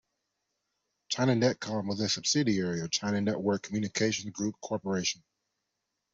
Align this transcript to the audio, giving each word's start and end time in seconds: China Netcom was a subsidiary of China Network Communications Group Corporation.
China 1.09 1.33
Netcom 1.33 1.85
was 1.85 1.99
a 1.99 2.09
subsidiary 2.09 2.81
of 2.81 2.89
China 2.89 3.21
Network 3.21 3.61
Communications 3.61 4.33
Group 4.33 4.59
Corporation. 4.59 5.21